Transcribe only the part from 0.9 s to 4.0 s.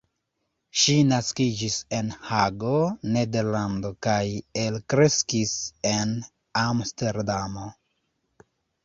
naskiĝis en Hago, Nederlando